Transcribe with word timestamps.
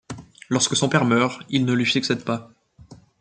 Lorsque 0.49 0.75
son 0.75 0.89
père 0.89 1.05
meurt, 1.05 1.43
il 1.51 1.63
ne 1.63 1.73
lui 1.75 1.85
succède 1.85 2.23
pas. 2.25 2.49